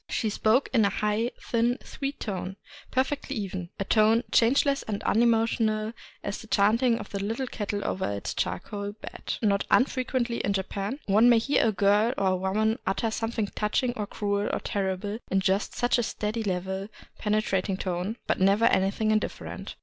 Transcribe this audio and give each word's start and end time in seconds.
She 0.09 0.31
spoke 0.31 0.67
in 0.73 0.83
a 0.83 0.89
high 0.89 1.29
thin 1.39 1.77
sweet 1.83 2.19
tone, 2.19 2.55
perfectly 2.89 3.35
even,— 3.35 3.69
a 3.79 3.85
tone 3.85 4.23
changeless 4.31 4.81
and 4.81 5.03
unemotional 5.03 5.93
as 6.23 6.39
the 6.39 6.47
chanting 6.47 6.97
of 6.97 7.11
the 7.11 7.23
little 7.23 7.45
ket 7.45 7.69
tle 7.69 7.85
over 7.85 8.11
its 8.11 8.33
charcoal 8.33 8.93
bed. 8.93 9.35
Not 9.43 9.67
unfrequently 9.69 10.37
in 10.37 10.53
Japan 10.53 10.97
one 11.05 11.29
may 11.29 11.37
hear 11.37 11.67
a 11.67 11.71
girl 11.71 12.15
or 12.17 12.27
a 12.29 12.35
woman 12.35 12.79
utter 12.87 13.11
something 13.11 13.45
touching 13.53 13.93
or 13.95 14.07
cruel 14.07 14.49
or 14.51 14.59
terrible 14.59 15.19
in 15.29 15.39
just 15.39 15.75
such 15.75 15.99
a 15.99 16.03
steady, 16.03 16.41
level, 16.41 16.89
penetrating 17.19 17.77
tone, 17.77 18.17
but 18.25 18.39
never 18.39 18.65
anything 18.65 19.11
indifferent. 19.11 19.75